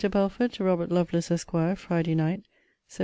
[0.09, 1.77] BELFORD, TO ROBERT LOVELACE, ESQ.
[1.77, 2.45] FRIDAY NIGHT,
[2.87, 2.99] SEPT.